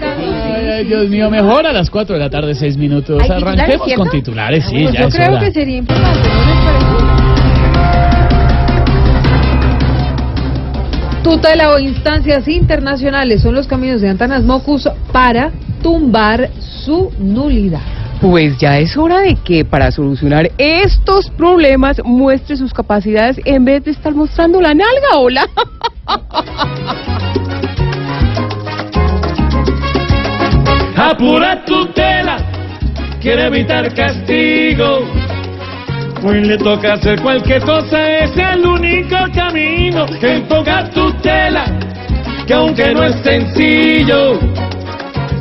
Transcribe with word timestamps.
Ay, 0.00 0.84
Dios 0.86 1.08
mío, 1.08 1.30
mejor 1.30 1.66
a 1.66 1.72
las 1.72 1.90
4 1.90 2.14
de 2.16 2.20
la 2.20 2.30
tarde, 2.30 2.54
6 2.54 2.76
minutos. 2.76 3.22
¿Hay 3.22 3.28
titulares, 3.28 3.58
Arranquemos 3.58 3.86
cierto? 3.86 4.02
con 4.02 4.10
titulares, 4.12 4.64
sí, 4.68 4.82
Pues 4.82 4.92
ya 4.94 5.00
yo 5.02 5.08
es 5.08 5.14
creo 5.14 5.30
hora. 5.32 5.40
que 5.40 5.52
sería 5.52 5.76
importante, 5.78 6.28
¿no 6.28 6.34
les 6.46 6.56
parece? 6.64 6.86
Tutela 11.22 11.70
o 11.70 11.78
instancias 11.78 12.46
internacionales 12.46 13.42
son 13.42 13.54
los 13.54 13.66
caminos 13.66 14.00
de 14.00 14.08
Antanas 14.10 14.42
Mocus 14.44 14.88
para 15.12 15.50
tumbar 15.82 16.50
su 16.60 17.10
nulidad. 17.18 17.80
Pues 18.20 18.56
ya 18.58 18.78
es 18.78 18.96
hora 18.96 19.20
de 19.20 19.34
que 19.34 19.64
para 19.64 19.90
solucionar 19.90 20.50
estos 20.56 21.30
problemas 21.30 22.00
muestre 22.04 22.56
sus 22.56 22.72
capacidades 22.72 23.40
en 23.44 23.64
vez 23.64 23.84
de 23.84 23.90
estar 23.90 24.14
mostrando 24.14 24.60
la 24.60 24.72
nalga, 24.74 25.18
hola. 25.18 25.46
Apura 31.16 31.64
tutela, 31.64 32.36
quiere 33.22 33.46
evitar 33.46 33.88
castigo. 33.94 35.00
Pues 36.20 36.46
le 36.46 36.58
toca 36.58 36.92
hacer 36.92 37.22
cualquier 37.22 37.62
cosa, 37.62 38.18
es 38.18 38.36
el 38.36 38.66
único 38.66 39.16
camino. 39.34 40.04
Que 40.20 40.44
ponga 40.46 40.90
tutela, 40.90 41.64
que 42.46 42.52
aunque 42.52 42.92
no 42.92 43.04
es 43.04 43.16
sencillo, 43.22 44.38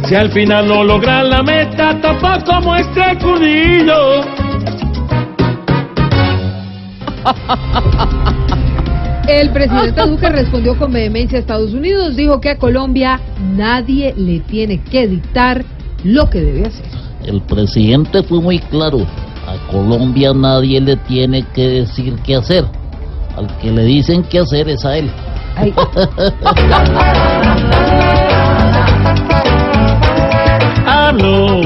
si 0.06 0.16
al 0.16 0.32
final 0.32 0.66
no 0.66 0.82
logra 0.82 1.24
la 1.24 1.44
meta, 1.44 2.00
tampoco 2.00 2.62
muestre 2.62 3.18
culillo. 3.18 4.22
El 9.28 9.50
presidente 9.52 10.02
Duque 10.08 10.30
respondió 10.30 10.78
con 10.78 10.94
vehemencia 10.94 11.38
a 11.38 11.42
Estados 11.42 11.74
Unidos, 11.74 12.16
dijo 12.16 12.40
que 12.40 12.50
a 12.52 12.58
Colombia 12.58 13.20
nadie 13.56 14.14
le 14.18 14.40
tiene 14.42 14.82
que 14.82 15.08
dictar 15.08 15.66
lo 16.04 16.30
que 16.30 16.42
debe 16.42 16.68
hacer. 16.68 16.86
El 17.26 17.42
presidente 17.42 18.22
fue 18.24 18.40
muy 18.42 18.60
claro. 18.60 19.00
A 19.48 19.58
Colombia 19.72 20.34
nadie 20.34 20.82
le 20.82 20.98
tiene 20.98 21.44
que 21.54 21.68
decir 21.68 22.16
qué 22.24 22.36
hacer. 22.36 22.66
Al 23.36 23.48
que 23.58 23.72
le 23.72 23.84
dicen 23.84 24.24
qué 24.24 24.40
hacer 24.40 24.70
es 24.70 24.86
a 24.86 24.98
él. 24.98 25.12
Ay, 25.56 25.74
Habló 30.88 31.62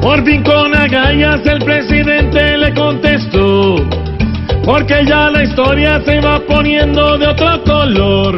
por 0.00 0.24
fin 0.24 0.42
con 0.42 0.74
agallas 0.74 1.44
el 1.44 1.58
presidente 1.58 2.56
le 2.56 2.72
contestó 2.72 3.76
porque 4.68 5.02
ya 5.06 5.30
la 5.30 5.44
historia 5.44 5.98
se 6.04 6.20
va 6.20 6.38
poniendo 6.40 7.16
de 7.16 7.26
otro 7.26 7.64
color. 7.64 8.36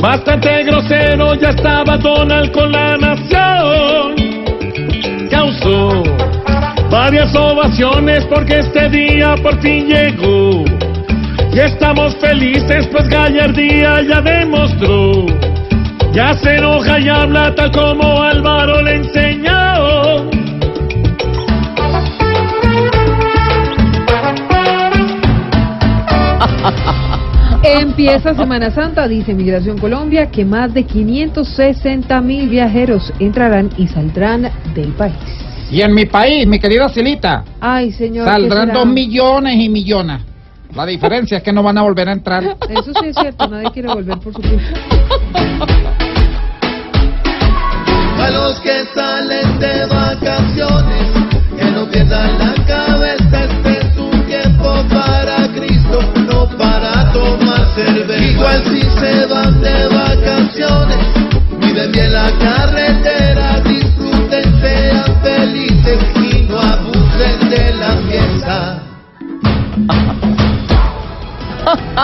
Bastante 0.00 0.62
grosero 0.62 1.34
ya 1.34 1.48
estaba 1.48 1.96
Donald 1.96 2.52
con 2.52 2.70
la 2.70 2.96
nación. 2.96 4.14
Causó 5.28 6.04
varias 6.88 7.34
ovaciones 7.34 8.24
porque 8.26 8.60
este 8.60 8.88
día 8.88 9.34
por 9.42 9.60
fin 9.60 9.88
llegó. 9.88 10.64
Y 11.52 11.58
estamos 11.58 12.14
felices 12.18 12.86
pues 12.92 13.08
Gallardía 13.08 14.00
ya 14.02 14.20
demostró. 14.20 15.26
Ya 16.12 16.34
se 16.34 16.54
enoja 16.54 17.00
y 17.00 17.08
habla 17.08 17.52
tal 17.56 17.72
como 17.72 18.22
Álvaro 18.22 18.80
le 18.80 18.94
enseñó. 18.94 19.61
Empieza 27.82 28.32
Semana 28.34 28.70
Santa, 28.70 29.08
dice 29.08 29.34
Migración 29.34 29.76
Colombia, 29.76 30.30
que 30.30 30.44
más 30.44 30.72
de 30.72 30.84
560 30.84 32.20
mil 32.20 32.48
viajeros 32.48 33.12
entrarán 33.18 33.70
y 33.76 33.88
saldrán 33.88 34.48
del 34.72 34.92
país. 34.92 35.16
Y 35.68 35.80
en 35.80 35.92
mi 35.92 36.06
país, 36.06 36.46
mi 36.46 36.60
querida 36.60 36.88
Silita, 36.88 37.42
Ay, 37.60 37.90
señor. 37.90 38.24
¿qué 38.24 38.30
saldrán 38.30 38.72
dos 38.72 38.86
millones 38.86 39.56
y 39.56 39.68
millones. 39.68 40.20
La 40.76 40.86
diferencia 40.86 41.38
es 41.38 41.42
que 41.42 41.52
no 41.52 41.64
van 41.64 41.76
a 41.76 41.82
volver 41.82 42.08
a 42.08 42.12
entrar. 42.12 42.56
Eso 42.68 42.92
sí 43.00 43.06
es 43.06 43.16
cierto, 43.16 43.48
nadie 43.48 43.72
quiere 43.72 43.88
volver 43.88 44.16
por 44.20 44.32
su 44.32 44.40
culpa. 44.40 44.62
A 48.20 48.30
los 48.30 48.60
que 48.60 48.84
salen 48.94 49.58
de 49.58 49.91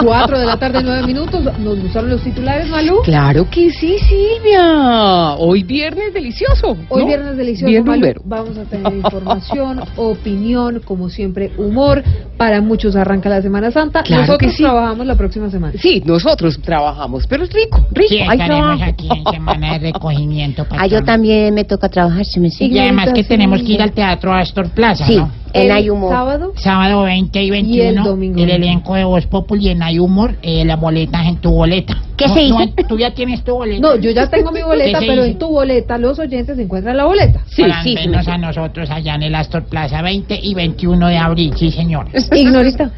4 0.03 0.39
de 0.39 0.47
la 0.47 0.57
tarde, 0.59 0.81
9 0.83 1.07
minutos. 1.07 1.59
¿Nos 1.59 1.81
gustaron 1.81 2.11
los 2.11 2.23
titulares, 2.23 2.69
Malú? 2.69 3.01
Claro 3.05 3.49
que 3.51 3.71
sí, 3.71 3.97
Silvia. 3.99 5.35
Hoy 5.35 5.63
viernes 5.63 6.13
delicioso. 6.13 6.77
Hoy 6.89 7.05
viernes 7.05 7.37
delicioso. 7.37 7.71
Bien 7.71 7.85
Malú. 7.85 8.07
Vamos 8.25 8.57
a 8.59 8.65
tener 8.65 8.95
información, 8.95 9.81
opinión, 9.97 10.81
como 10.85 11.09
siempre, 11.09 11.53
humor. 11.57 12.03
Para 12.37 12.61
muchos 12.61 12.95
arranca 12.97 13.29
la 13.29 13.43
Semana 13.43 13.71
Santa. 13.71 14.05
Nosotros 14.09 14.55
trabajamos 14.55 15.07
la 15.07 15.17
próxima 15.17 15.51
semana. 15.51 15.75
Sí, 15.81 16.03
nosotros 16.05 16.59
trabajamos, 16.61 17.27
pero 17.27 17.45
es 17.45 17.53
rico, 17.53 17.87
rico. 17.91 18.09
Sí, 18.09 18.21
Hay 18.21 18.39
trabajo. 18.39 18.85
aquí 18.85 19.09
en 19.11 19.25
semana 19.33 19.73
de 19.73 19.93
recogimiento. 19.93 20.67
Ah, 20.81 20.87
yo 20.87 21.03
también 21.03 21.55
me 21.55 21.65
toca 21.65 21.89
trabajar, 21.89 22.25
si 22.25 22.39
me 22.39 22.51
sigue. 22.51 22.77
Y 22.77 22.79
además 22.79 23.09
que 23.13 23.25
tenemos 23.25 23.61
que 23.63 23.73
ir 23.73 23.83
al 23.83 23.91
Teatro 23.91 24.33
Astor 24.33 24.69
Plaza, 24.71 25.05
sí. 25.07 25.17
¿no? 25.17 25.29
En 25.53 25.63
El 25.67 25.71
Ayumo. 25.73 26.09
sábado. 26.09 26.53
Sábado 26.57 27.03
20 27.03 27.43
y 27.43 27.51
21. 27.51 28.05
domingo. 28.05 28.41
El 28.43 28.51
elenco 28.51 28.95
de 28.95 29.05
Voz 29.05 29.27
Populi 29.27 29.69
en 29.69 29.83
Ayumor, 29.83 30.35
eh, 30.43 30.65
las 30.65 30.81
boletas 30.81 31.27
en 31.27 31.37
tu 31.37 31.51
boleta. 31.51 31.97
¿Qué 32.17 32.27
No, 32.27 32.35
se 32.35 32.49
no, 32.49 32.59
dice? 32.59 32.73
Tú 32.89 32.99
ya 32.99 33.13
tienes 33.15 33.45
tu 33.45 33.55
boleta. 33.55 33.81
No, 33.81 33.97
yo 33.97 34.11
ya 34.11 34.29
tengo 34.29 34.51
mi 34.51 34.63
boleta, 34.63 34.99
¿Qué 34.99 35.07
se 35.07 35.11
pero 35.13 35.25
en 35.25 35.39
tu 35.39 35.49
boleta 35.49 35.99
los 35.99 36.19
oyentes 36.19 36.59
encuentran 36.59 36.97
la 36.97 37.05
boleta. 37.05 37.41
Sí, 37.47 37.63
Para 37.63 37.83
sí, 37.83 37.97
sí, 37.97 38.31
a 38.31 38.39
nosotros 38.39 38.91
allá 38.91 39.15
en 39.15 39.23
el 39.23 39.35
Astor 39.35 39.65
Plaza 39.65 40.03
20 40.03 40.39
y 40.43 40.55
21 40.55 41.09
de 41.09 41.17
abril, 41.17 41.53
sí 41.57 41.71
señor. 41.71 42.09
Ignorita. 42.35 42.91